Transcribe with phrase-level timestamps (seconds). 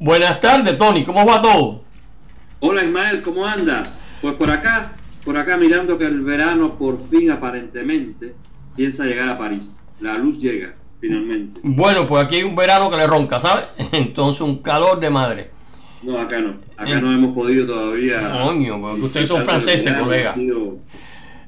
[0.00, 1.82] Buenas tardes, Tony, ¿cómo va todo?
[2.60, 3.98] Hola Ismael, ¿cómo andas?
[4.22, 4.92] Pues por acá,
[5.24, 8.36] por acá mirando que el verano por fin aparentemente
[8.76, 9.76] piensa llegar a París.
[9.98, 11.60] La luz llega, finalmente.
[11.64, 13.64] Bueno, pues aquí hay un verano que le ronca, ¿sabes?
[13.92, 15.50] Entonces un calor de madre.
[16.04, 16.54] No, acá no.
[16.76, 18.40] Acá no hemos podido todavía.
[18.44, 20.32] Coño, porque ustedes son franceses, colega.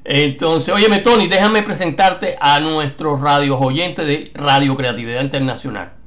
[0.03, 6.00] Entonces, óyeme, Tony, déjame presentarte a nuestros radios oyentes de Radio Creatividad Internacional.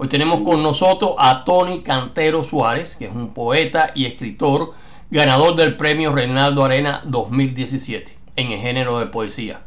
[0.00, 4.72] Hoy tenemos con nosotros a Tony Cantero Suárez, que es un poeta y escritor
[5.10, 9.62] ganador del premio Reinaldo Arena 2017 en el género de poesía.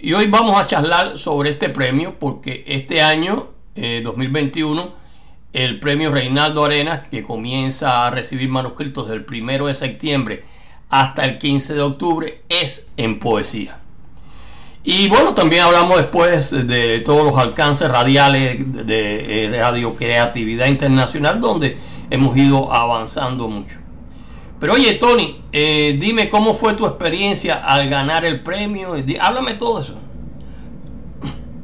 [0.00, 6.10] Y hoy vamos a charlar sobre este premio porque este año, 2021, eh, el premio
[6.10, 10.44] Reinaldo Arenas, que comienza a recibir manuscritos del 1 de septiembre
[10.90, 13.83] hasta el 15 de octubre, es en poesía.
[14.86, 21.40] Y bueno, también hablamos después de todos los alcances radiales de, eh, Radio Creatividad Internacional,
[21.40, 21.78] donde
[22.10, 23.78] hemos ido avanzando mucho.
[24.60, 28.94] Pero oye, Tony, eh, dime cómo fue tu experiencia al ganar el premio.
[29.20, 29.94] Háblame todo eso.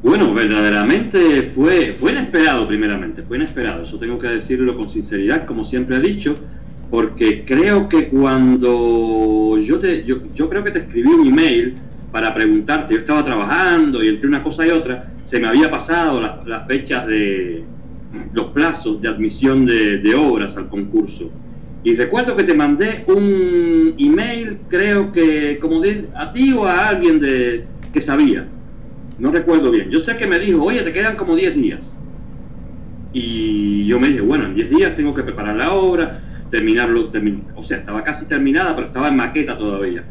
[0.02, 5.62] Bueno, verdaderamente fue, fue inesperado primeramente, fue inesperado, eso tengo que decirlo con sinceridad, como
[5.62, 6.38] siempre he dicho,
[6.90, 11.74] porque creo que cuando yo te, yo, yo creo que te escribí un email
[12.12, 16.20] para preguntarte, yo estaba trabajando y entre una cosa y otra se me había pasado
[16.20, 17.62] las, fechas de
[18.32, 21.30] los plazos de admisión de, obras al concurso.
[21.82, 26.88] Y recuerdo que te mandé un email, creo que como de, a ti o a
[26.88, 28.46] alguien de, que sabía
[29.20, 29.90] no recuerdo bien.
[29.90, 31.96] Yo sé que me dijo, oye, te quedan como 10 días.
[33.12, 37.12] Y yo me dije, bueno, en 10 días tengo que preparar la obra, terminarlo,
[37.54, 40.04] o sea, estaba casi terminada, pero estaba en maqueta todavía.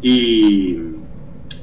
[0.00, 0.78] Y,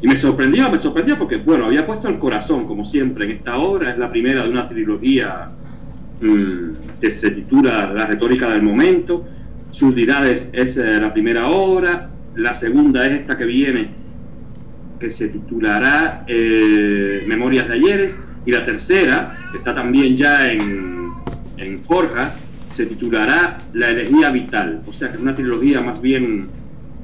[0.07, 3.91] me sorprendió, me sorprendió porque, bueno, había puesto el corazón, como siempre, en esta obra.
[3.91, 5.51] Es la primera de una trilogía
[6.21, 9.25] mm, que se titula La retórica del momento.
[9.71, 12.09] Surdidades es la primera obra.
[12.35, 13.89] La segunda es esta que viene,
[14.99, 21.11] que se titulará eh, Memorias de Ayeres, y la tercera, que está también ya en,
[21.57, 22.33] en Forja,
[22.73, 26.49] se titulará La elegía vital, o sea que es una trilogía más bien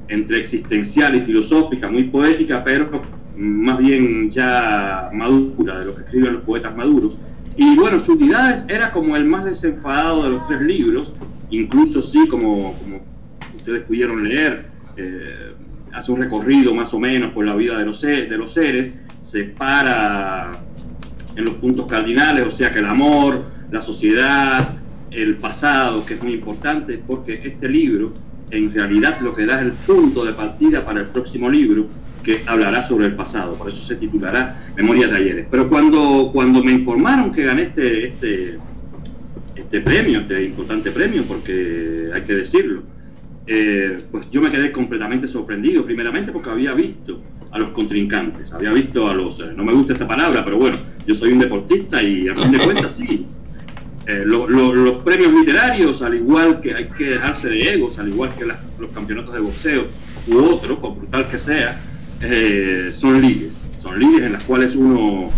[0.08, 3.02] entre existencial y filosófica, muy poética, pero
[3.36, 7.18] más bien ya madura, de lo que escriben los poetas maduros.
[7.56, 11.12] Y bueno, Surdidades era como el más desenfadado de los tres libros,
[11.50, 13.00] incluso sí, como, como
[13.56, 15.52] ustedes pudieron leer, eh,
[15.92, 19.44] hace un recorrido más o menos por la vida de los, de los seres, se
[19.44, 20.60] para
[21.36, 24.76] en los puntos cardinales, o sea que el amor, la sociedad,
[25.10, 28.12] el pasado, que es muy importante, porque este libro
[28.50, 31.86] en realidad lo que da es el punto de partida para el próximo libro
[32.22, 35.46] que hablará sobre el pasado, por eso se titulará Memorias de Ayeres.
[35.50, 38.58] Pero cuando, cuando me informaron que gané este, este,
[39.54, 42.82] este premio, este importante premio, porque hay que decirlo,
[43.46, 48.72] eh, pues yo me quedé completamente sorprendido, primeramente porque había visto a los contrincantes, había
[48.72, 50.76] visto a los, eh, no me gusta esta palabra, pero bueno,
[51.06, 53.26] yo soy un deportista y a fin de cuentas sí.
[54.08, 58.46] Eh, los premios literarios, al igual que hay que dejarse de egos, al igual que
[58.46, 59.86] los campeonatos de boxeo
[60.26, 61.80] u otros, por brutal que sea,
[62.98, 65.30] son ligues, son ligues en las cuales uno,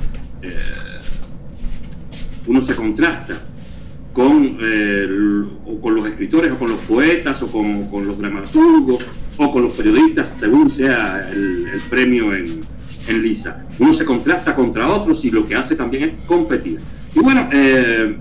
[2.47, 3.41] uno se contrasta
[4.13, 5.09] con, eh,
[5.67, 9.07] o con los escritores o con los poetas o con, los dramaturgos
[9.37, 12.63] o con los periodistas, según sea el, premio en,
[13.09, 13.65] en, Lisa.
[13.79, 16.81] Uno se contrasta contra otros y lo que hace también es competir.
[17.15, 18.17] Y bueno, eh,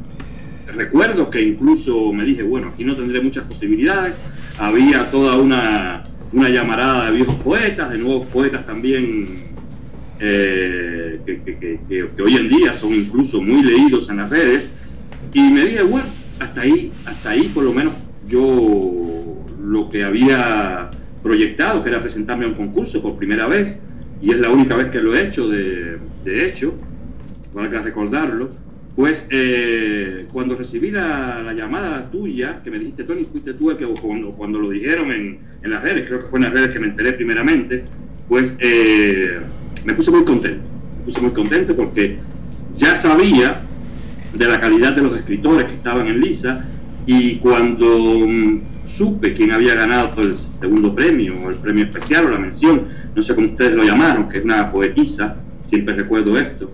[0.76, 4.16] recuerdo que incluso me dije, bueno, aquí no tendré muchas posibilidades.
[4.58, 9.50] Había toda una, una llamarada de viejos poetas, de nuevos poetas también
[10.20, 14.70] eh, que, que, hoy en día son incluso muy leídos en las redes
[15.34, 16.08] y me dije, bueno,
[16.40, 17.94] hasta ahí, hasta ahí por lo menos
[18.28, 20.90] yo lo que había
[21.22, 23.82] proyectado, que era presentarme a un concurso por primera vez,
[24.22, 26.74] y es la única vez que lo he hecho, de, hecho,
[27.54, 28.50] valga recordarlo,
[29.00, 34.32] pues eh, cuando recibí la, llamada tuya, que me dijiste, Tony, fuiste tú que cuando,
[34.32, 36.88] cuando lo dijeron en, en, las redes, creo que fue en las redes que me
[36.88, 37.86] enteré primeramente,
[38.28, 39.40] pues eh,
[39.86, 40.66] me puse muy contento,
[40.98, 42.18] me puse muy contento porque
[42.76, 43.62] ya sabía
[44.34, 46.66] de la calidad de los escritores que estaban en Lisa
[47.06, 52.32] y cuando mm, supe quién había ganado el segundo premio, o el premio especial o
[52.32, 52.84] la mención,
[53.16, 56.70] no sé cómo ustedes lo llamaron, que es una poetisa, siempre recuerdo esto,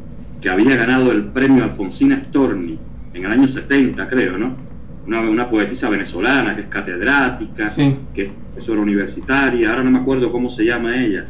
[0.46, 2.78] que había ganado el premio Alfonsina Storni
[3.16, 4.56] en el año 70, creo, ¿no?
[5.08, 7.68] Una, una poetisa venezolana que es catedrática,
[8.14, 11.26] que es profesora universitaria, ahora no me acuerdo cómo se llama ella.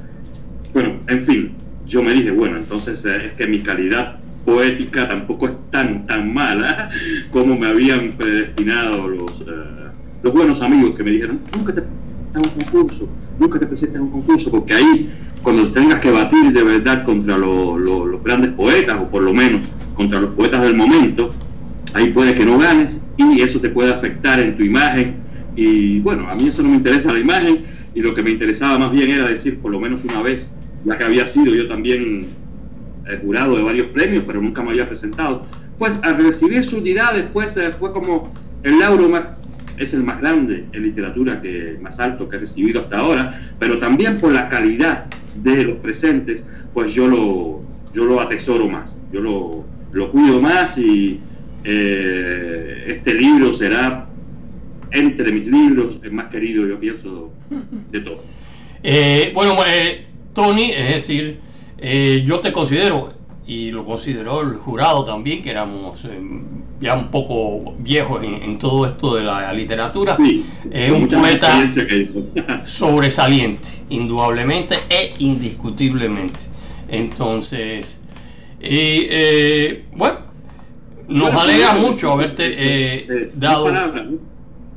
[0.73, 1.51] Bueno, en fin,
[1.87, 6.33] yo me dije, bueno, entonces eh, es que mi calidad poética tampoco es tan tan
[6.33, 6.89] mala
[7.31, 9.91] como me habían predestinado los, eh,
[10.23, 13.09] los buenos amigos que me dijeron, nunca te presentes a un concurso,
[13.39, 15.09] nunca te presentes a un concurso, porque ahí
[15.45, 19.61] cuando tengas que batir de verdad contra los grandes poetas, o por lo menos
[19.93, 21.29] contra los poetas del momento,
[21.93, 25.17] ahí puede que no ganes y eso te puede afectar en tu imagen.
[25.55, 27.63] Y bueno, a mí eso no me interesa la imagen
[27.93, 30.97] y lo que me interesaba más bien era decir, por lo menos una vez, ya
[30.97, 32.25] que había sido yo también
[33.07, 35.45] eh, jurado de varios premios, pero nunca me había presentado,
[35.77, 38.33] pues al recibir su unidad después eh, fue como
[38.63, 39.25] el lauro más
[39.77, 43.77] es el más grande en literatura que más alto que he recibido hasta ahora, pero
[43.77, 45.07] también por la calidad
[45.43, 47.61] de los presentes, pues yo lo,
[47.93, 51.19] yo lo atesoro más, yo lo, lo cuido más y
[51.63, 54.07] eh, este libro será
[54.91, 57.31] entre mis libros el más querido, yo pienso,
[57.91, 58.19] de todos.
[58.87, 61.39] Eh, bueno, eh, Tony, es decir,
[62.23, 63.11] yo te considero,
[63.47, 66.05] y lo consideró el jurado también, que éramos
[66.79, 70.15] ya un poco viejos en, todo esto de la literatura,
[70.69, 71.67] es un poeta
[72.65, 76.39] sobresaliente, indudablemente e indiscutiblemente.
[76.87, 78.01] Entonces,
[78.59, 80.17] y, eh, bueno,
[81.07, 83.71] nos alegra mucho haberte eh, eh, dado...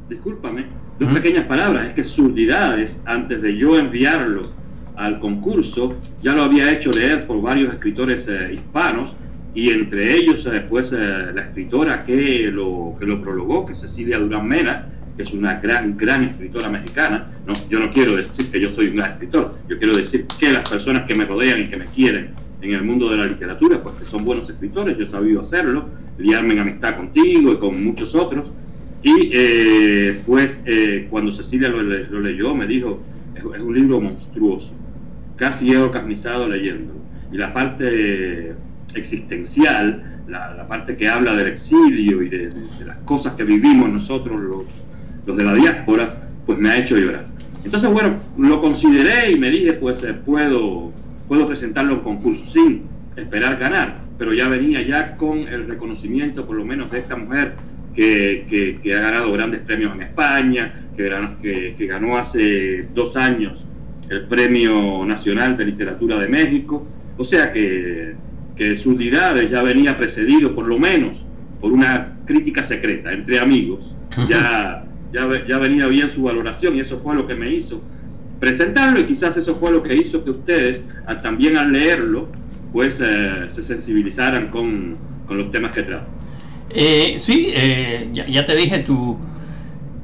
[0.08, 0.66] discúlpame,
[0.98, 4.50] dos pequeñas palabras, es que surdidades, antes de yo enviarlo
[4.96, 9.14] al concurso, ya lo había hecho leer por varios escritores hispanos,
[9.54, 14.46] y entre ellos después la escritora que lo, que lo prologó, que es Cecilia Durán
[14.46, 14.86] Mena,
[15.18, 17.26] que es una gran, gran escritora mexicana.
[17.44, 20.52] No, yo no quiero decir que yo soy un gran escritor, yo quiero decir que
[20.52, 22.30] las personas que me rodean y que me quieren
[22.62, 25.88] en el mundo de la literatura, pues que son buenos escritores, yo he sabido hacerlo,
[26.18, 28.52] liarme en amistad contigo y con muchos otros.
[29.02, 31.82] Y eh, pues eh, cuando Cecilia lo,
[32.20, 33.02] leyó me dijo,
[33.34, 34.72] es, un libro monstruoso,
[35.34, 37.00] casi he orgasmizado leyéndolo.
[37.32, 38.54] Y la parte
[38.94, 42.52] existencial, la, parte que habla del exilio y de,
[42.86, 44.64] las cosas que vivimos nosotros los,
[45.28, 47.26] los de la diáspora, pues me ha hecho llorar.
[47.64, 50.92] Entonces, bueno, lo consideré y me dije, pues eh, puedo
[51.28, 52.84] puedo presentarlo en concurso sin
[53.14, 57.52] esperar ganar, pero ya venía ya con el reconocimiento por lo menos de esta mujer
[57.94, 61.10] que, que, ha ganado grandes premios en España, que,
[61.42, 63.66] que, que ganó hace dos años
[64.08, 66.86] el Premio Nacional de Literatura de México,
[67.18, 68.14] o sea que,
[68.56, 71.26] que sus unidades ya venía precedido por lo menos
[71.60, 73.94] por una crítica secreta entre amigos,
[74.28, 77.80] ya, ya, ya venía bien su valoración y eso fue lo que me hizo
[78.40, 80.84] presentarlo y quizás eso fue lo que hizo que ustedes
[81.22, 82.28] también al leerlo
[82.72, 84.96] pues eh, se sensibilizaran con,
[85.28, 86.06] los temas que trata.
[86.70, 89.16] Eh, sí, eh, ya, te dije, tu,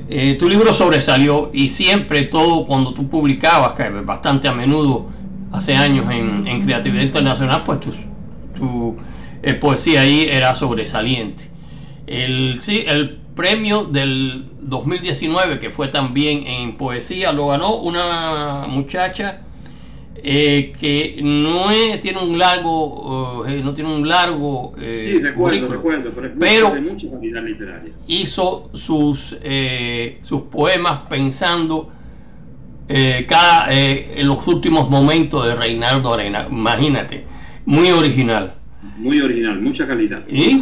[0.08, 5.10] eh, tu libro sobresalió y siempre todo cuando tú publicabas, que bastante a menudo
[5.52, 7.90] hace años en, en Creatividad Internacional, pues tu,
[8.54, 8.96] tu
[9.60, 11.44] poesía ahí era sobresaliente.
[12.06, 19.40] El, sí, el premio del 2019, que fue también en poesía, lo ganó una muchacha
[20.16, 21.66] eh, que no
[22.00, 25.20] tiene un largo, eh, no tiene un largo eh,
[26.38, 26.74] pero,
[28.06, 29.36] hizo sus,
[30.22, 31.90] sus poemas pensando
[33.26, 36.46] cada, en los últimos momentos de Reinaldo Arena.
[36.50, 37.24] Imagínate,
[37.66, 38.54] muy original
[38.96, 40.22] muy original, mucha calidad.
[40.28, 40.60] Y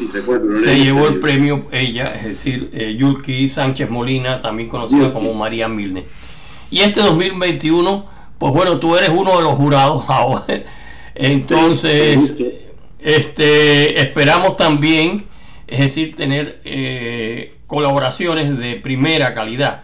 [0.57, 5.69] se llevó el premio ella, es decir, eh, Yulki Sánchez Molina, también conocida como María
[5.69, 6.05] Milne.
[6.71, 8.07] Y este 2021,
[8.39, 10.45] pues bueno, tú eres uno de los jurados ahora.
[11.15, 12.37] Entonces,
[12.99, 15.27] este, esperamos también,
[15.67, 19.83] es decir, tener eh, colaboraciones de primera calidad.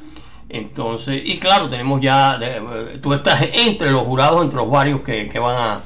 [0.48, 5.38] Entonces, y claro, tenemos ya, eh, tú estás entre los jurados, entre los varios que
[5.38, 5.82] van a,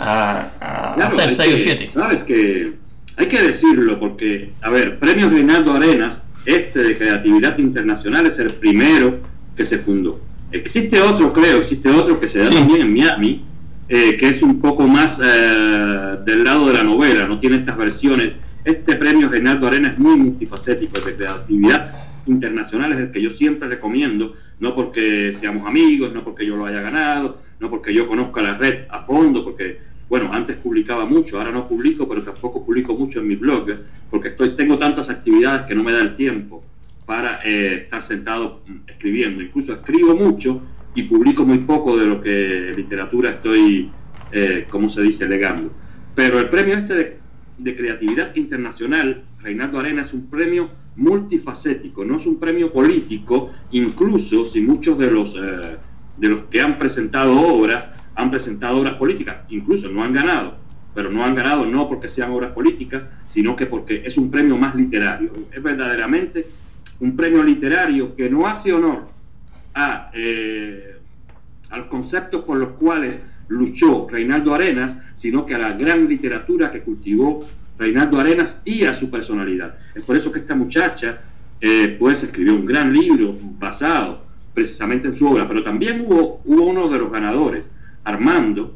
[0.00, 1.86] a, hacer 6 o 7.
[1.86, 2.72] Sabes que
[3.16, 8.54] hay que decirlo porque, a ver, Premios Reinaldo Arenas, este de Creatividad Internacional es el
[8.54, 9.18] primero
[9.56, 10.20] que se fundó.
[10.52, 13.44] Existe otro, creo, existe otro que se da también en Miami,
[13.88, 17.76] eh, que es un poco más eh, del lado de la novela, no tiene estas
[17.76, 18.32] versiones.
[18.64, 21.92] Este premio Reinaldo Arenas es muy multifacético, de creatividad
[22.26, 26.66] internacional es el que yo siempre recomiendo, no porque seamos amigos, no porque yo lo
[26.66, 29.78] haya ganado, no porque yo conozca la red a fondo, porque
[30.10, 33.70] bueno, antes publicaba mucho, ahora no publico, pero tampoco publico mucho en mi blog,
[34.10, 36.64] porque estoy, tengo tantas actividades que no me da el tiempo
[37.06, 39.40] para eh, estar sentado mm, escribiendo.
[39.40, 40.62] Incluso escribo mucho
[40.96, 43.88] y publico muy poco de lo que literatura estoy,
[44.32, 45.70] eh, como se dice, legando.
[46.16, 47.18] Pero el premio este de,
[47.58, 54.44] de, creatividad internacional, Reinaldo Arena, es un premio multifacético, no es un premio político, incluso
[54.44, 55.76] si muchos de los, eh,
[56.16, 60.54] de los que han presentado obras han presentado obras políticas, incluso no han ganado,
[60.94, 64.56] pero no han ganado no porque sean obras políticas, sino que porque es un premio
[64.56, 65.32] más literario.
[65.52, 66.46] Es verdaderamente
[67.00, 69.08] un premio literario que no hace honor
[69.74, 70.96] a, eh,
[71.76, 76.82] los conceptos por los cuales luchó Reinaldo Arenas, sino que a la gran literatura que
[76.82, 77.46] cultivó
[77.78, 79.74] Reinaldo Arenas y a su personalidad.
[79.94, 81.20] Es por eso que esta muchacha
[81.60, 86.64] eh, pues escribió un gran libro basado precisamente en su obra, pero también hubo, hubo
[86.64, 87.70] uno de los ganadores,
[88.04, 88.74] Armando,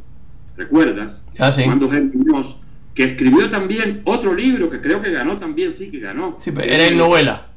[0.56, 1.26] ¿recuerdas?
[1.38, 2.12] Ah, Armando G.
[2.12, 2.60] Muñoz,
[2.94, 6.36] que escribió también otro libro que creo que ganó también, sí que ganó.
[6.38, 7.48] Sí, pero era en novela.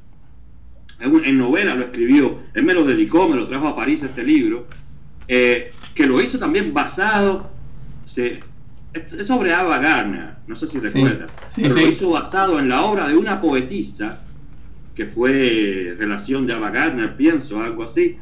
[1.00, 4.66] En, novela lo escribió, él me lo dedicó, me lo trajo a París este libro,
[5.28, 7.52] eh, que lo hizo también basado,
[8.06, 8.40] se,
[8.94, 13.08] es sobre Ava Gardner, no sé si recuerdas, pero lo hizo basado en la obra
[13.08, 14.22] de una poetisa
[14.96, 18.18] que fue relación de Ava Gardner, pienso, algo así,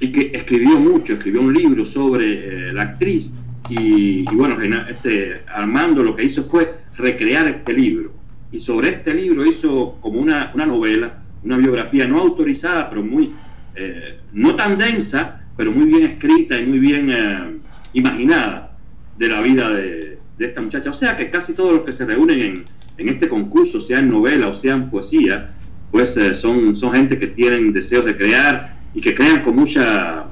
[0.00, 3.32] y que escribió mucho, escribió un libro sobre eh, la actriz,
[3.68, 8.12] y, bueno, este, Armando lo que hizo fue recrear este libro,
[8.52, 13.32] y sobre este libro hizo como una, novela, una biografía no autorizada, pero muy,
[13.74, 17.56] eh, no tan densa, pero muy bien escrita y muy bien eh,
[17.94, 18.76] imaginada
[19.18, 20.90] de la vida de, esta muchacha.
[20.90, 22.64] O sea que casi todos los que se reúnen en,
[22.98, 25.54] en este concurso, sea en novela o sea en poesía,
[25.90, 30.24] pues son, son gente que tienen deseos de crear y que crean con mucha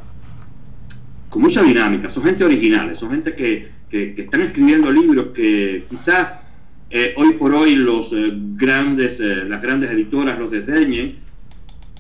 [1.28, 6.32] con mucha dinámica, son gente originales, son gente que, que, están escribiendo libros que quizás
[6.88, 11.16] eh, hoy por hoy los eh, grandes, las grandes editoras los desdeñen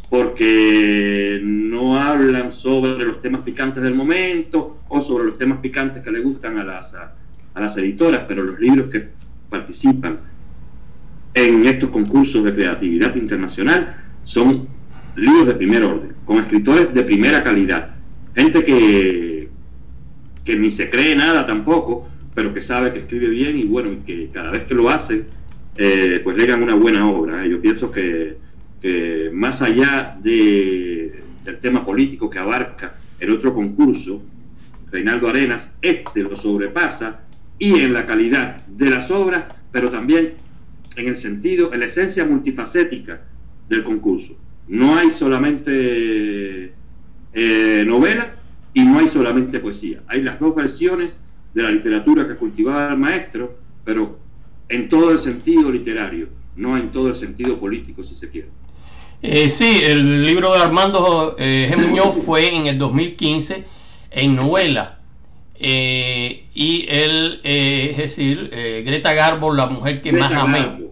[0.08, 6.10] porque no hablan sobre los temas picantes del momento o sobre los temas picantes que
[6.12, 9.08] le gustan a las, a las editoras, pero los libros que
[9.50, 10.20] participan
[11.34, 14.68] en estos concursos de creatividad internacional son
[15.16, 17.90] libros de primer orden, con escritores de primera calidad,
[18.34, 19.48] gente que,
[20.44, 23.96] que ni se cree nada tampoco, pero que sabe que escribe bien y bueno, y
[23.96, 25.26] que cada vez que lo hace,
[25.76, 27.46] eh, pues legan una buena obra.
[27.46, 28.36] Yo pienso que,
[29.32, 34.22] más allá de, del tema político que abarca el otro concurso,
[34.90, 37.20] Reinaldo Arenas, este lo sobrepasa
[37.58, 40.34] y en la calidad de las obras, pero también
[40.96, 43.22] en el sentido, en la esencia multifacética
[43.68, 44.36] del concurso.
[44.68, 46.72] No hay solamente
[47.32, 48.34] eh, novela
[48.72, 50.02] y no hay solamente poesía.
[50.08, 51.18] Hay las dos versiones
[51.52, 54.18] de la literatura que cultivaba el maestro, pero
[54.68, 58.48] en todo el sentido literario, no en todo el sentido político, si se quiere.
[59.22, 61.78] Eh, sí, el libro de Armando eh, G.
[61.78, 63.64] Muñoz fue en el 2015
[64.10, 64.98] en novela.
[65.56, 68.50] Eh, y él, eh, es decir,
[68.84, 70.83] Greta Garbo, la mujer que más amé.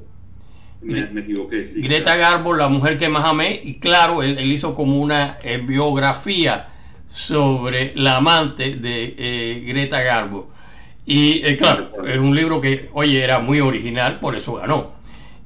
[0.83, 5.39] Me, equivoqué, Greta Garbo, la mujer que más amé, y claro, él, hizo como una
[5.65, 6.69] biografía
[7.09, 10.51] sobre la amante de Greta Garbo.
[11.05, 14.93] Y claro, es un libro que, oye, era muy original, por eso ganó.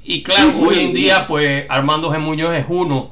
[0.05, 2.19] Y claro, hoy en día, pues Armando G.
[2.21, 3.11] Muñoz es uno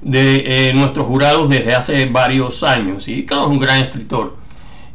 [0.00, 3.08] de nuestros jurados desde hace varios años.
[3.08, 4.36] Y claro, es un gran escritor.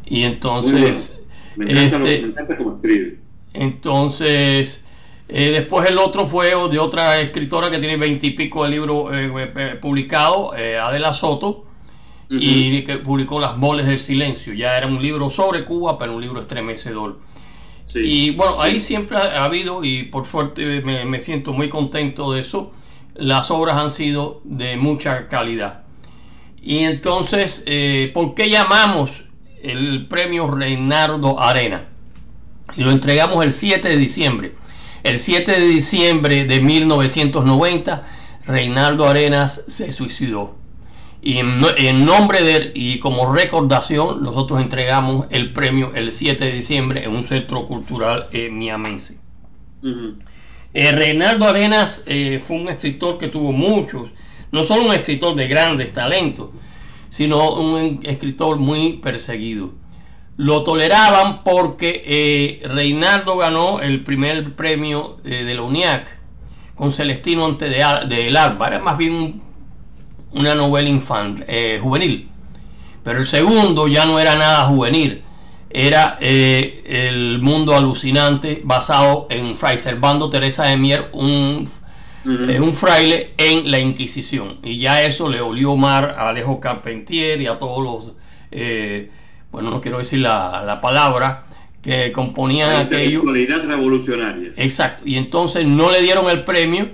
[0.06, 1.18] Y entonces...
[1.58, 2.32] Este,
[3.52, 4.84] entonces,
[5.32, 9.78] eh, después el otro fue de otra escritora que tiene veintipico de libros eh, eh,
[9.80, 11.64] publicados, Adela Soto,
[12.30, 14.54] y que publicó Las moles del silencio.
[14.54, 17.18] Ya era un libro sobre Cuba, pero un libro estremecedor.
[17.94, 22.40] Y bueno, ahí siempre ha, habido, y por suerte me, me, siento muy contento de
[22.40, 22.72] eso,
[23.14, 25.82] las obras han sido de mucha calidad.
[26.62, 27.64] Y entonces,
[28.14, 29.24] ¿por qué llamamos
[29.62, 31.88] el premio Reinaldo Arena
[32.76, 34.54] y lo entregamos el 7 de diciembre.
[35.02, 38.06] El 7 de diciembre de 1990,
[38.46, 40.56] Reinaldo Arenas se suicidó.
[41.20, 46.52] Y en, nombre de él y como recordación, nosotros entregamos el premio el 7 de
[46.52, 49.18] diciembre en un centro cultural en miamense.
[50.74, 54.10] Eh, Reinaldo Arenas eh, fue un escritor que tuvo muchos,
[54.50, 56.50] no solo un escritor de grandes talentos,
[57.08, 59.74] sino un escritor muy perseguido.
[60.36, 66.06] Lo toleraban porque eh, Reinaldo ganó el primer premio eh, de la UNIAC
[66.74, 68.68] con Celestino ante de, del Alba.
[68.68, 69.42] Era más bien
[70.32, 72.28] una novela infantil, eh, juvenil.
[73.04, 75.22] Pero el segundo ya no era nada juvenil.
[75.74, 81.66] Era El Mundo Alucinante basado en Fray Servando Teresa de Mier, un
[82.24, 84.58] un fraile en la Inquisición.
[84.62, 88.12] Y ya eso le olió mar a Alejo Carpentier y a todos los,
[88.50, 89.10] eh,
[89.52, 91.44] bueno, no quiero decir la, palabra,
[91.82, 93.22] que componían la aquello.
[93.24, 94.52] revolucionaria.
[94.56, 95.04] Exacto.
[95.06, 96.90] Y entonces no le dieron el premio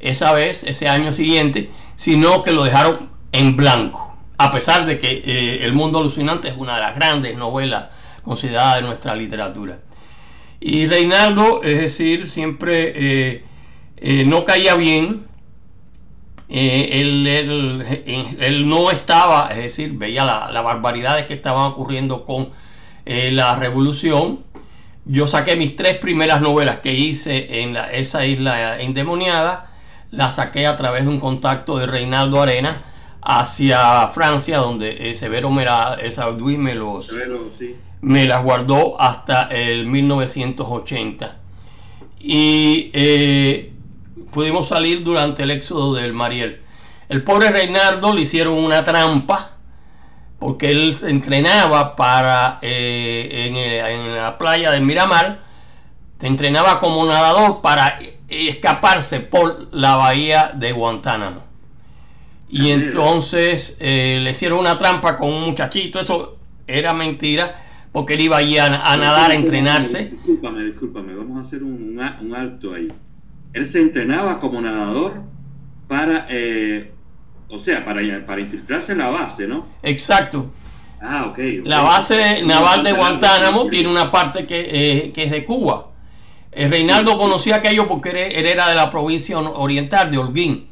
[0.00, 4.16] esa vez, ese año siguiente, sino que lo dejaron en blanco.
[4.38, 7.86] A pesar de que eh, El Mundo Alucinante es una de las grandes novelas
[8.22, 9.78] consideradas de nuestra literatura.
[10.60, 13.44] Y Reinaldo, es decir, siempre eh,
[13.98, 15.26] eh, no caía bien.
[16.50, 22.50] Eh, él, no estaba, es decir, veía las la barbaridades que estaban ocurriendo con
[23.04, 24.40] la revolución.
[25.04, 29.70] Yo saqué mis tres primeras novelas que hice en esa isla endemoniada,
[30.10, 32.76] las saqué a través de un contacto de Reinaldo Arena
[33.22, 35.98] hacia Francia, donde Severo me, la,
[36.58, 37.06] me los...
[37.06, 41.36] Severo, sí me las guardó hasta el 1980.
[42.20, 43.69] Y eh,
[44.32, 46.60] pudimos salir durante el éxodo del Mariel.
[47.08, 49.56] El pobre Reinaldo le hicieron una trampa
[50.38, 55.40] porque él entrenaba para eh, en, la playa del Miramar,
[56.18, 61.42] se entrenaba como nadador para escaparse por la bahía de Guantánamo.
[62.48, 67.54] Y entonces eh, le hicieron una trampa con un muchachito, eso era mentira
[67.92, 70.10] porque él iba allí a, nadar, a entrenarse.
[70.10, 72.00] Discúlpame, discúlpame, vamos a hacer un,
[72.34, 72.88] alto ahí.
[73.52, 75.22] Él se entrenaba como nadador
[75.88, 76.92] para, eh,
[77.48, 79.66] o sea, para, para infiltrarse en la base, ¿no?
[79.82, 80.50] Exacto.
[81.00, 81.38] Ah, ok.
[81.64, 85.88] La base naval de Guantánamo tiene una parte que, eh, es de Cuba.
[86.52, 90.68] Eh, Reinaldo conocía aquello porque él era de la provincia oriental de Holguín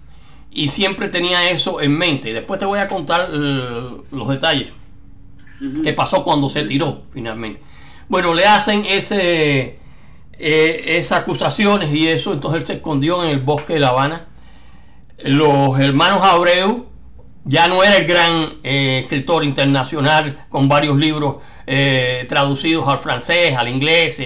[0.50, 2.32] y siempre tenía eso en mente.
[2.32, 4.74] Después te voy a contar los detalles
[5.82, 7.60] qué pasó cuando se tiró finalmente.
[8.08, 9.78] Bueno, le hacen ese,
[10.38, 14.26] eh, esas acusaciones y eso, entonces él se escondió en el bosque de La Habana.
[15.18, 16.86] Los hermanos Abreu
[17.44, 23.56] ya no era el gran eh, escritor internacional con varios libros eh, traducidos al francés,
[23.56, 24.22] al inglés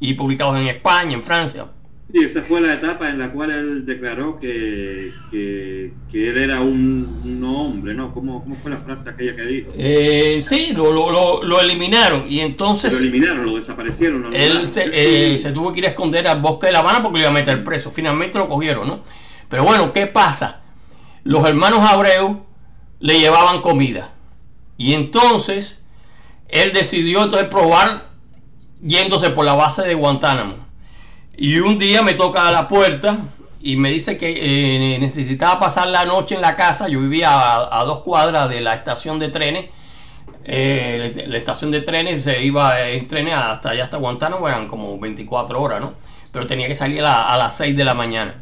[0.00, 1.66] y publicados en España, en Francia.
[2.14, 7.42] Sí, esa fue la etapa en la cual él declaró que, que, él era un,
[7.44, 8.14] hombre, ¿no?
[8.14, 9.72] ¿Cómo, ¿Cómo, fue la frase aquella que dijo?
[9.76, 12.92] Eh, sí, lo, lo, lo, eliminaron y entonces...
[12.92, 14.32] Lo eliminaron, lo desaparecieron.
[14.32, 17.18] Él se, eh, se, tuvo que ir a esconder al bosque de La Habana porque
[17.18, 17.90] lo iba a meter preso.
[17.90, 19.00] Finalmente lo cogieron, ¿no?
[19.48, 20.60] Pero bueno, ¿qué pasa?
[21.24, 22.46] Los hermanos Abreu
[23.00, 24.12] le llevaban comida
[24.76, 25.84] y entonces
[26.48, 28.06] él decidió entonces probar
[28.80, 30.63] yéndose por la base de Guantánamo
[31.36, 33.18] y un día me toca a la puerta
[33.60, 36.86] y me dice que eh, necesitaba pasar la noche en la casa.
[36.88, 39.66] Yo vivía a, dos cuadras de la estación de trenes.
[40.44, 44.98] Eh, la estación de trenes se iba en trenes hasta allá, hasta Guantánamo, eran como
[44.98, 45.94] 24 horas, ¿no?
[46.30, 48.34] Pero tenía que salir a, las 6 de la mañana.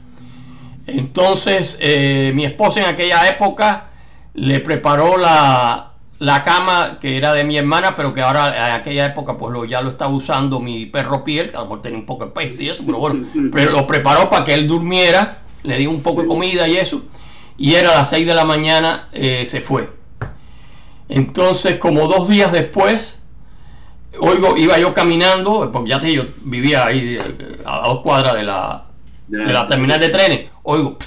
[0.86, 3.90] Entonces, eh, mi esposa en aquella época
[4.34, 5.91] le preparó la,
[6.22, 9.64] la cama que era de mi hermana, pero que ahora en aquella época pues lo,
[9.64, 12.30] ya lo estaba usando mi perro piel, que a lo mejor tenía un poco de
[12.30, 16.00] peste y eso, pero bueno, pero lo preparó para que él durmiera, le dio un
[16.00, 17.02] poco de comida y eso,
[17.58, 19.90] y era a las 6 de la mañana, eh, se fue.
[21.08, 23.20] Entonces, como dos días después,
[24.20, 28.44] oigo, iba yo caminando, porque ya te yo vivía ahí eh, a dos cuadras de
[28.44, 28.84] la,
[29.26, 30.98] de la terminal de trenes, oigo,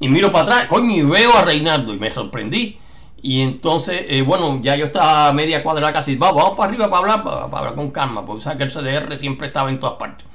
[0.00, 2.78] y miro para atrás, coño, y veo a Reinaldo, y me sorprendí
[3.20, 6.88] y entonces, eh, bueno, ya yo estaba a media cuadra casi, vamos, vamos para arriba
[6.88, 9.96] para hablar, para, hablar con calma, porque sabes que el CDR siempre estaba en todas
[9.96, 10.26] partes.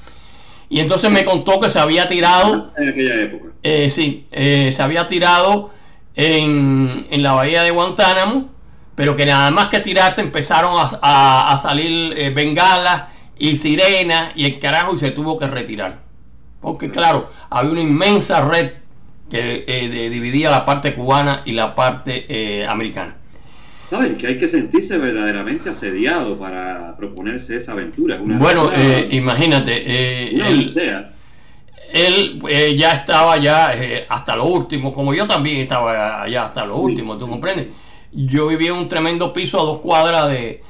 [0.70, 2.72] Y entonces me contó que se había tirado.
[2.78, 3.52] En aquella época.
[3.62, 5.72] Eh, sí, eh, se había tirado
[6.16, 8.50] en, la bahía de Guantánamo,
[8.96, 13.04] pero que nada más que tirarse empezaron a, salir bengalas
[13.38, 16.02] y sirenas y el carajo y se tuvo que retirar.
[16.60, 18.83] Porque claro, había una inmensa red
[19.34, 23.16] que eh, dividía la parte cubana y la parte eh, americana.
[23.90, 24.16] ¿Sabes?
[24.16, 28.20] Que hay que sentirse verdaderamente asediado para proponerse esa aventura.
[28.22, 30.62] bueno, eh, imagínate, él,
[32.48, 33.74] él ya estaba ya
[34.08, 37.68] hasta lo último, como yo también estaba allá hasta lo último, ¿tú comprendes?
[38.12, 40.62] Yo vivía en un tremendo piso a dos cuadras de,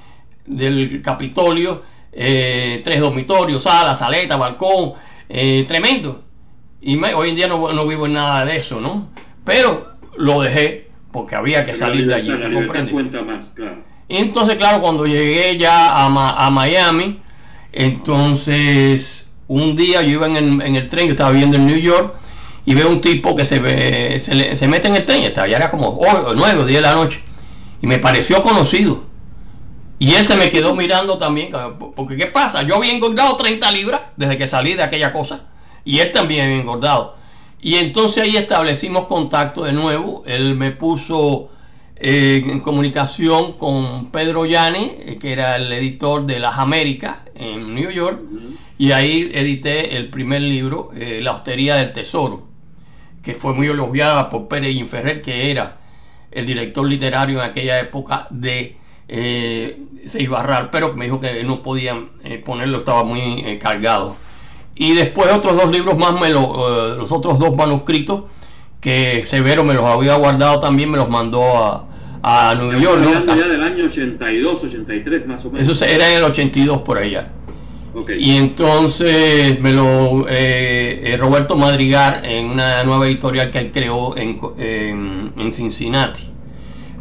[0.46, 4.94] del Capitolio, tres dormitorios, sala, saleta, balcón,
[5.68, 6.24] tremendo.
[6.86, 9.08] Y hoy en día no, vivo en nada de eso, ¿no?
[9.46, 12.94] Pero lo dejé porque había que salir de allí, ¿te comprendes?
[14.10, 17.22] Y entonces, claro, cuando llegué ya a, Miami,
[17.72, 22.16] entonces un día yo iba en el, tren, yo estaba viviendo en New York,
[22.66, 25.72] y veo un tipo que se, ve, se, mete en el tren, estaba, ya era
[25.72, 25.98] como
[26.36, 27.22] 9 o 10 de la noche,
[27.82, 29.06] y me pareció conocido.
[30.00, 31.50] Y él se me quedó mirando también,
[31.96, 32.64] porque ¿qué pasa?
[32.64, 35.53] Yo había engordado 30 libras desde que salí de aquella cosa
[35.86, 37.16] y él también había engordado.
[37.64, 40.22] Y entonces ahí establecimos contacto de nuevo.
[40.26, 41.50] Él me puso
[41.96, 47.74] eh, en comunicación con Pedro Yane, eh, que era el editor de Las Américas en
[47.74, 48.22] New York.
[48.78, 52.48] Y ahí edité el primer libro, eh, La Hostería del Tesoro,
[53.22, 55.78] que fue muy elogiada por Pérez Inferrer, que era
[56.32, 58.76] el director literario en aquella época de
[59.08, 62.10] eh, Seibarral, pero me dijo que no podían
[62.44, 64.18] ponerlo, estaba muy cargado.
[64.76, 68.26] Y después otros dos libros más, me lo, los otros dos manuscritos
[68.82, 71.86] que Severo me los había guardado también, me los mandó a,
[72.24, 73.02] a Nueva York.
[73.02, 73.36] ¿no?
[73.36, 75.68] ya del año 82, 83 más o menos.
[75.68, 77.32] Eso era en el 82 por allá.
[78.18, 84.18] Y entonces me lo eh, eh, Roberto Madrigal en una nueva editorial que él creó
[84.18, 84.40] en,
[85.38, 86.24] en, Cincinnati.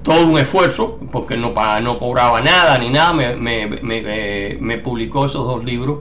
[0.03, 4.79] Todo un esfuerzo, porque no, no cobraba nada ni nada, me, me, me, eh, me,
[4.79, 6.01] publicó esos dos libros.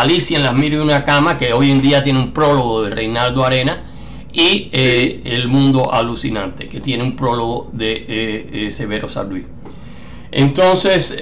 [0.00, 2.90] Alicia en las mil y una cama, que hoy en día tiene un prólogo de
[2.90, 3.84] Reinaldo Arena,
[4.32, 9.44] y El mundo alucinante, que tiene un prólogo de Severo San Luis.
[10.32, 11.16] Entonces,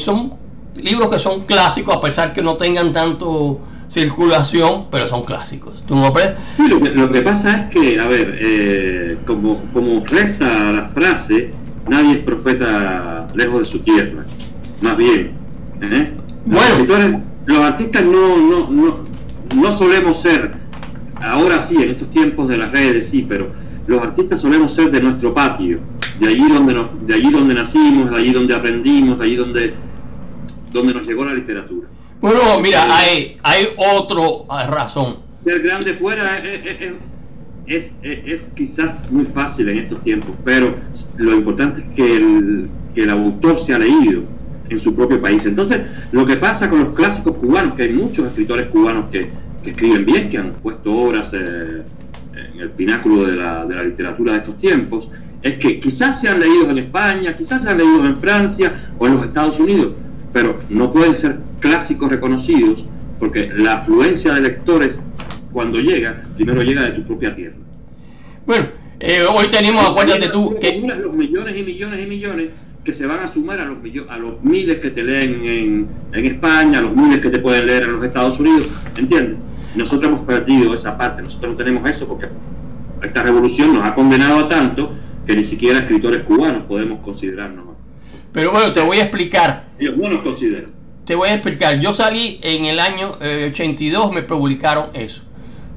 [0.00, 0.32] son
[0.76, 5.84] libros que son clásicos, a pesar que no tengan tanto circulación, pero son clásicos.
[5.86, 6.32] ¿Tú no crees?
[6.56, 11.52] Sí, lo que, pasa es que, a ver, eh, como, como reza la frase,
[11.88, 14.24] nadie es profeta lejos de su tierra.
[14.80, 15.32] Más bien.
[15.82, 16.12] ¿eh?
[16.44, 17.22] Bueno.
[17.46, 19.04] Los, artistas no, no, no,
[19.54, 20.52] no solemos ser,
[21.20, 23.48] ahora sí, en estos tiempos de las redes sí, pero
[23.86, 25.80] los artistas solemos ser de nuestro patio,
[26.20, 29.74] de allí donde, nos, de allí donde nacimos, de allí donde aprendimos, de allí donde
[30.76, 31.88] donde nos llegó la literatura.
[32.20, 35.18] Bueno, mira, hay, hay otra ah, razón.
[35.44, 36.42] Ser grande fuera
[37.66, 40.76] es, es, quizás muy fácil en estos tiempos, pero
[41.16, 44.22] lo importante es que el, que el autor se ha leído
[44.68, 45.44] en su propio país.
[45.46, 45.80] Entonces,
[46.12, 49.30] lo que pasa con los clásicos cubanos, que hay muchos escritores cubanos que,
[49.62, 51.82] que escriben bien, que han puesto obras eh,
[52.54, 55.10] en el pináculo de la, de la literatura de estos tiempos,
[55.42, 59.06] es que quizás se han leído en España, quizás se han leído en Francia o
[59.06, 59.94] en los Estados Unidos,
[60.32, 62.84] pero no pueden ser clásicos reconocidos
[63.18, 65.02] porque la afluencia de lectores
[65.52, 67.56] cuando llega, primero llega de tu propia tierra.
[68.44, 68.66] Bueno,
[69.00, 70.80] eh, hoy tenemos, acuérdate tú, que...
[70.80, 72.48] Los millones y millones y millones
[72.86, 76.24] que se van a sumar a los, a los miles que te leen en, en
[76.24, 79.36] España, a los miles que te pueden leer en los Estados Unidos, ¿entiendes?
[79.74, 82.28] Nosotros hemos perdido esa parte, nosotros no tenemos eso porque
[83.02, 84.94] esta revolución nos ha condenado a tanto
[85.26, 87.66] que ni siquiera escritores cubanos podemos considerarnos
[88.36, 89.64] pero bueno, te voy a explicar.
[89.80, 90.68] Yo no considero.
[91.06, 91.78] Te voy a explicar.
[91.78, 95.22] Yo salí en el año 82, eh, me publicaron eso.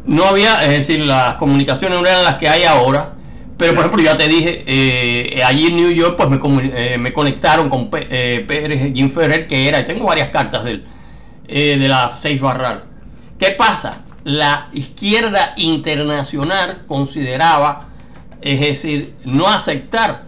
[0.05, 3.13] No había, es decir, las comunicaciones no eran las que hay ahora.
[3.59, 6.39] Pero por ejemplo, ya te dije, eh, allí en New York, pues me,
[6.73, 10.85] eh, me conectaron con Pérez Jim Ferrer, que era, y tengo varias cartas de él,
[11.45, 12.85] de la Seis Barral.
[13.37, 14.05] ¿Qué pasa?
[14.23, 17.89] La izquierda internacional consideraba,
[18.41, 20.23] es decir, no aceptar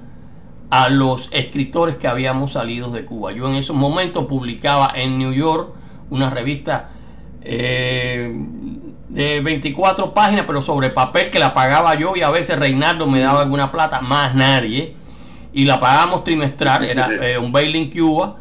[0.70, 3.34] a los escritores que habíamos salido de Cuba.
[3.34, 5.74] Yo en esos momentos publicaba en New York
[6.10, 6.90] una revista
[7.44, 8.34] eh,
[9.12, 13.20] de 24 páginas, pero sobre papel que la pagaba yo y a veces Reinaldo me
[13.20, 14.96] daba alguna plata, más nadie.
[15.54, 18.38] Y la pagábamos trimestral, era eh, un bailing Cuba.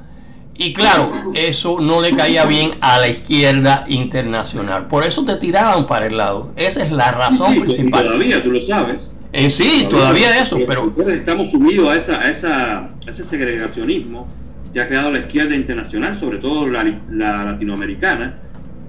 [0.56, 4.88] Y claro, eso no le caía bien a la izquierda internacional.
[4.88, 6.52] Por eso te tiraban para el lado.
[6.54, 8.04] Esa es la razón principal.
[8.04, 9.10] Todavía, tú lo sabes.
[9.32, 10.94] Eh, sí, todavía eso, pero...
[11.08, 14.28] Estamos sumidos a, esa, a, esa, ese segregacionismo
[14.72, 18.38] que ha creado la izquierda internacional, sobre todo la, latinoamericana,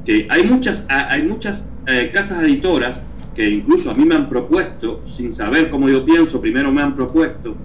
[0.05, 2.99] que hay muchas, hay muchas eh, casas editoras
[3.35, 6.95] que incluso a mí me han propuesto, sin saber cómo yo pienso, primero me han
[6.95, 7.55] propuesto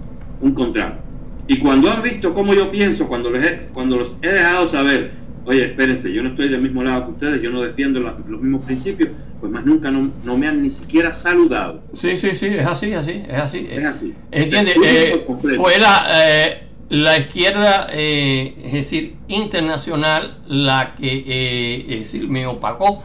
[0.41, 0.99] un contrato.
[1.47, 5.11] Y cuando han visto cómo yo pienso, cuando, les he, cuando los he dejado saber,
[5.45, 8.65] oye, espérense, yo no estoy del mismo lado que ustedes, yo no defiendo los mismos
[8.65, 11.83] principios, pues más nunca no, me han ni siquiera saludado.
[11.93, 13.67] Sí, sí, sí, es así, así, es así.
[13.69, 14.15] Es así.
[14.31, 14.75] ¿Entiendes?
[14.83, 22.47] Eh, fue la, eh, la izquierda, eh, es decir, internacional, la que, es decir, me
[22.47, 23.03] opacó.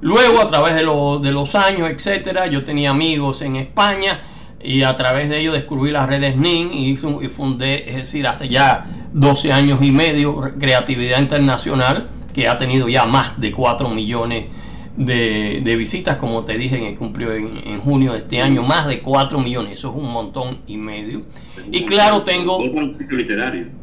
[0.00, 4.20] Luego, a través de, de los años, etcétera, yo tenía amigos en España
[4.62, 6.96] y a través de ellos descubrí las redes NIN y, y
[7.28, 13.06] fundé, es decir, hace ya 12 años y medio, Creatividad Internacional, que ha tenido ya
[13.06, 14.63] más de 4 millones de,
[14.96, 19.74] visitas, como te dije, que cumplió en, junio de este año, más de 4 millones,
[19.74, 21.22] eso es un montón y medio.
[21.70, 22.58] Y claro, tengo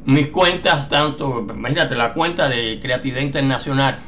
[0.05, 3.99] mis cuentas, tanto, imagínate, la cuenta de Creatividad Internacional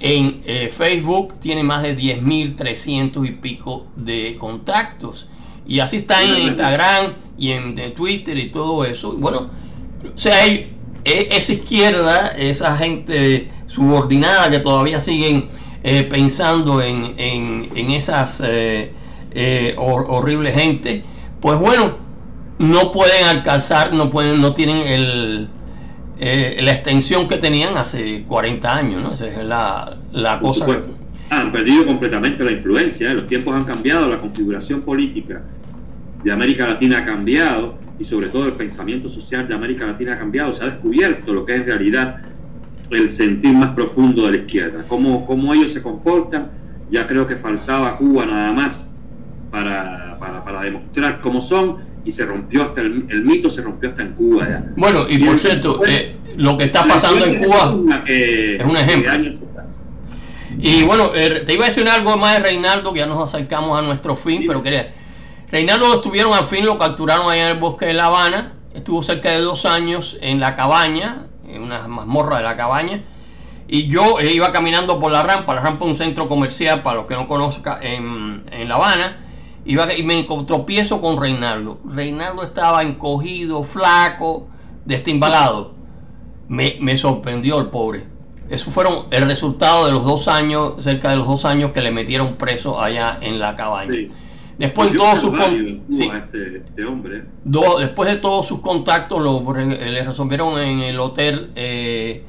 [0.00, 5.28] en eh, Facebook tiene más de 10.300 y pico de contactos.
[5.64, 9.16] Y así está en Instagram y en Twitter y todo eso.
[9.16, 9.48] Bueno,
[10.04, 10.68] o sea, e,
[11.04, 15.48] esa izquierda, esa gente subordinada que todavía siguen
[15.84, 18.92] eh, pensando en, en, esas eh,
[19.32, 21.02] eh, horribles gente,
[21.40, 21.96] pues bueno,
[22.58, 25.48] no pueden alcanzar, no pueden, no tienen el,
[26.20, 29.12] la extensión que tenían hace 40 años, ¿no?
[29.12, 30.66] Esa es la, la cosa.
[31.30, 35.42] Han perdido completamente la influencia, los tiempos han cambiado, la configuración política
[36.22, 40.18] de América Latina ha cambiado y sobre todo el pensamiento social de América Latina ha
[40.18, 42.22] cambiado, se ha descubierto lo que es en realidad
[42.92, 46.50] el sentir más profundo de la izquierda, cómo, cómo ellos se comportan,
[46.90, 48.90] ya creo que faltaba Cuba nada más
[49.50, 54.12] para, para, demostrar cómo son y se rompió hasta el, mito se rompió hasta en
[54.12, 54.64] Cuba ya.
[54.76, 57.74] Bueno, y, por cierto, eh, lo que está pasando en Cuba
[58.06, 59.12] es un ejemplo.
[60.58, 63.78] Y bueno, eh, te iba a decir algo más de Reinaldo, que ya nos acercamos
[63.78, 64.92] a nuestro fin, pero quería...
[65.50, 69.02] Reinaldo lo estuvieron al fin, lo capturaron allá en el bosque de La Habana, estuvo
[69.02, 73.02] cerca de dos años en la cabaña, en una mazmorra de la cabaña,
[73.68, 76.96] y yo eh, iba caminando por la rampa, la rampa es un centro comercial, para
[76.96, 79.18] los que no conozcan, en, en La Habana,
[79.64, 81.78] iba, y me tropiezo con Reinaldo.
[81.84, 84.48] Reinaldo estaba encogido, flaco,
[84.84, 85.74] destimbalado.
[86.48, 88.04] Me, me sorprendió el pobre.
[88.50, 91.90] Eso fueron el resultado de los dos años, cerca de los dos años que le
[91.90, 94.08] metieron preso allá en la cabaña.
[94.66, 97.24] Después pues todos sus este, este hombre.
[97.44, 102.24] después de todos sus contactos lo, le resolvieron en el hotel, eh,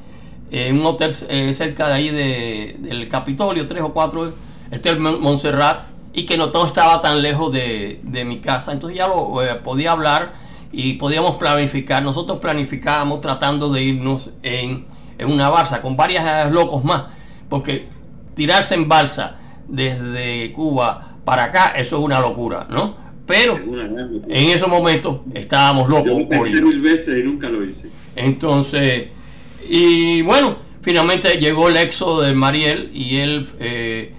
[0.50, 4.32] en un hotel eh, cerca de ahí de, del Capitolio, tres o cuatro,
[4.70, 8.72] el hotel Montserrat, y que no todo estaba tan lejos de, de mi casa.
[8.72, 10.32] Entonces ya lo eh, podía hablar
[10.72, 12.02] y podíamos planificar.
[12.02, 14.86] Nosotros planificábamos tratando de irnos en
[15.18, 17.04] en una balsa con varias locos más,
[17.48, 17.88] porque
[18.34, 19.36] tirarse en balsa
[19.68, 22.96] desde Cuba para acá, eso es una locura, ¿no?
[23.26, 26.22] Pero en esos momentos estábamos locos.
[26.28, 27.88] por mil veces y nunca lo hice.
[28.14, 29.08] Entonces,
[29.68, 34.12] y bueno, finalmente llegó el éxodo de Mariel y él, eh,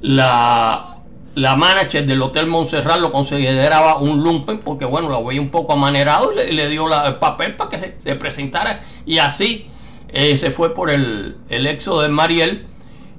[0.00, 0.98] la,
[1.34, 5.72] la manager del Hotel Montserrat lo consideraba un lumpen porque bueno, lo veía un poco
[5.72, 9.66] amanerado y le, dio el papel para que se, se presentara y así
[10.12, 12.66] eh, se fue por el, el éxodo de Mariel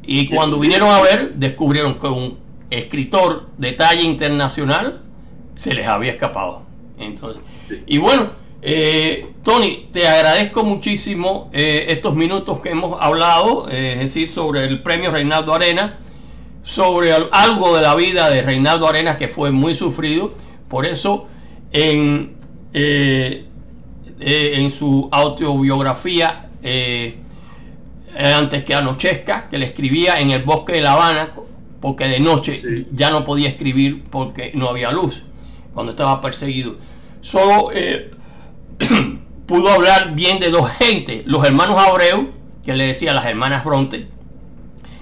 [0.04, 2.43] y cuando vinieron a ver descubrieron que un
[2.74, 5.02] escritor de talla internacional
[5.56, 6.64] se les había escapado.
[6.98, 7.42] Entonces,
[7.86, 8.32] y bueno,
[8.62, 14.82] eh, Tony, te agradezco muchísimo eh, estos minutos que hemos hablado, es decir, sobre el
[14.82, 16.00] premio Reinaldo Arena,
[16.62, 20.34] sobre algo de la vida de Reinaldo Arena que fue muy sufrido.
[20.70, 21.28] Por eso,
[21.72, 22.36] en,
[22.74, 27.18] en su autobiografía eh,
[28.18, 31.32] antes que anochezca, que le escribía en el bosque de La Habana,
[31.84, 35.24] porque de noche ya no podía escribir porque no había luz,
[35.74, 36.78] cuando estaba perseguido.
[37.20, 38.10] Solo eh,
[39.46, 42.32] pudo hablar bien de dos gentes, los hermanos Abreu,
[42.64, 44.08] que le decía las hermanas Bronte,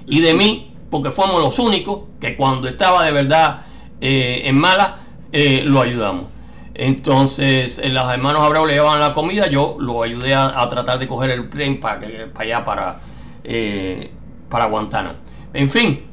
[0.07, 3.61] y de mí, porque fuimos los únicos que cuando estaba de verdad
[4.01, 6.25] eh, en mala, lo ayudamos.
[6.73, 11.07] Entonces, eh, los hermanos Abreu le llevaban la comida, yo lo ayudé a, tratar de
[11.07, 11.99] coger el tren para,
[12.33, 12.99] para allá, para,
[13.43, 14.09] eh,
[14.49, 15.19] para Guantánamo.
[15.53, 16.10] En fin,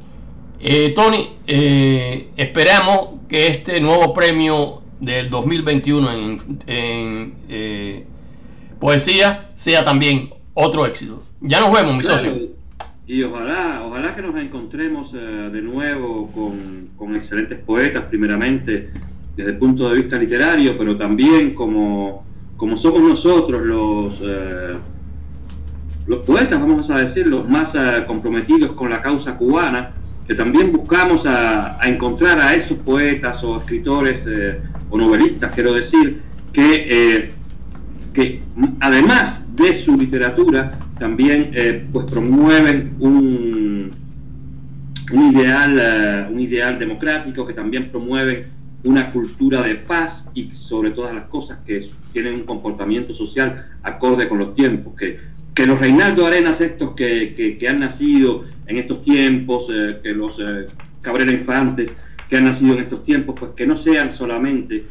[0.60, 1.28] eh, Tony,
[2.36, 6.08] esperamos que este nuevo premio del 2021
[6.66, 7.34] en,
[8.78, 11.24] poesía sea también otro éxito.
[11.40, 12.32] Ya nos vemos, mi socio.
[13.06, 18.90] Y ojalá, ojalá que nos encontremos de nuevo con, con excelentes poetas, primeramente
[19.38, 22.24] desde el punto de vista literario, pero también como,
[22.56, 24.74] como somos nosotros los, eh,
[26.08, 29.92] los poetas, vamos a decir, los más eh, comprometidos con la causa cubana,
[30.28, 34.60] que también buscamos a, encontrar a esos poetas o escritores eh,
[34.90, 36.20] o novelistas, quiero decir,
[36.52, 37.30] que,
[38.12, 38.42] que
[38.80, 41.52] además de su literatura, también
[41.92, 43.90] pues promueven un,
[45.12, 48.46] un, ideal, un ideal democrático, que también promueven
[48.84, 54.28] una cultura de paz y sobre todas las cosas que tienen un comportamiento social acorde
[54.28, 55.18] con los tiempos, que,
[55.54, 60.38] que los Reinaldo Arenas estos que, que, han nacido en estos tiempos, eh, que los
[60.38, 60.66] eh,
[61.00, 61.96] Cabrera Infantes
[62.28, 64.84] que han nacido en estos tiempos, pues que no sean solamente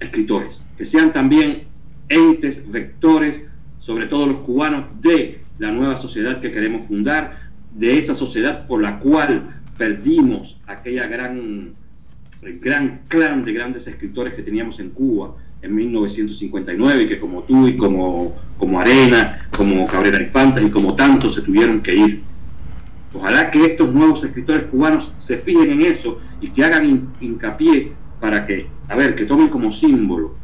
[0.00, 1.64] escritores, que sean también
[2.08, 8.14] entes, vectores, sobre todo los cubanos, de la nueva sociedad que queremos fundar, de esa
[8.14, 11.74] sociedad por la cual perdimos aquella gran
[12.60, 17.66] gran clan de grandes escritores que teníamos en Cuba en 1959 y que como tú
[17.66, 22.22] y como, como Arena, como Cabrera Infantes y como tantos se tuvieron que ir.
[23.18, 28.46] Ojalá que estos nuevos escritores cubanos se fijen en eso y que hagan hincapié para
[28.46, 30.34] que, a ver, que tomen como símbolo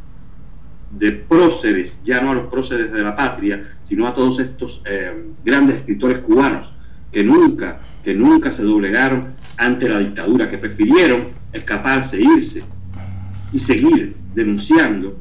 [0.91, 5.11] de próceres, ya no a los próceres de la patria, sino a todos estos eh,
[5.43, 6.71] grandes escritores cubanos
[7.11, 12.63] que nunca, que nunca se doblegaron ante la dictadura, que prefirieron escaparse, irse
[13.51, 15.17] y seguir denunciando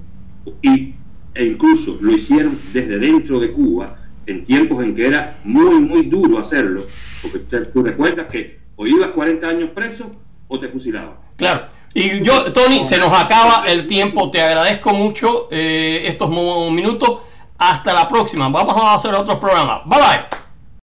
[0.63, 0.95] y,
[1.35, 6.03] e incluso lo hicieron desde dentro de Cuba en tiempos en que era muy, muy
[6.07, 6.87] duro hacerlo,
[7.23, 7.39] porque
[7.73, 10.11] tú recuerdas que o ibas 40 años preso
[10.49, 11.15] o te fusilaban.
[11.37, 14.31] Claro, Y yo, Tony, se nos acaba el tiempo.
[14.31, 17.19] Te agradezco mucho eh, estos minutos.
[17.59, 18.49] Hasta la próxima.
[18.49, 19.83] Vamos a hacer otros programas.
[19.87, 20.42] Bye bye.